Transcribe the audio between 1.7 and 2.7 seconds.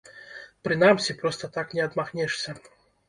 не адмахнешся.